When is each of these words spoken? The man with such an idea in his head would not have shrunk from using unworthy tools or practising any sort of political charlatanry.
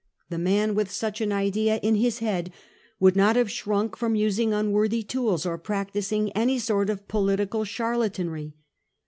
The 0.29 0.39
man 0.39 0.73
with 0.73 0.89
such 0.89 1.21
an 1.21 1.31
idea 1.31 1.77
in 1.83 1.93
his 1.93 2.17
head 2.17 2.51
would 2.99 3.15
not 3.15 3.35
have 3.35 3.51
shrunk 3.51 3.95
from 3.95 4.15
using 4.15 4.51
unworthy 4.51 5.03
tools 5.03 5.45
or 5.45 5.59
practising 5.59 6.31
any 6.31 6.57
sort 6.57 6.89
of 6.89 7.07
political 7.07 7.63
charlatanry. 7.63 8.55